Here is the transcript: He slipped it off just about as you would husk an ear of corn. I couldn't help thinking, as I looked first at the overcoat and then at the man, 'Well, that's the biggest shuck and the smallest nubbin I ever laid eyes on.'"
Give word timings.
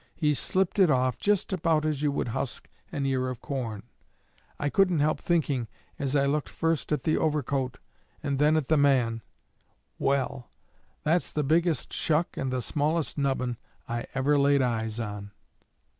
He 0.15 0.33
slipped 0.33 0.79
it 0.79 0.89
off 0.89 1.19
just 1.19 1.53
about 1.53 1.85
as 1.85 2.01
you 2.01 2.11
would 2.11 2.29
husk 2.29 2.67
an 2.91 3.05
ear 3.05 3.29
of 3.29 3.39
corn. 3.39 3.83
I 4.59 4.67
couldn't 4.67 4.97
help 4.97 5.21
thinking, 5.21 5.67
as 5.99 6.15
I 6.15 6.25
looked 6.25 6.49
first 6.49 6.91
at 6.91 7.03
the 7.03 7.19
overcoat 7.19 7.77
and 8.23 8.39
then 8.39 8.57
at 8.57 8.67
the 8.67 8.77
man, 8.77 9.21
'Well, 9.99 10.49
that's 11.03 11.31
the 11.31 11.43
biggest 11.43 11.93
shuck 11.93 12.35
and 12.35 12.51
the 12.51 12.63
smallest 12.63 13.19
nubbin 13.19 13.57
I 13.87 14.07
ever 14.15 14.39
laid 14.39 14.63
eyes 14.63 14.99
on.'" 14.99 15.33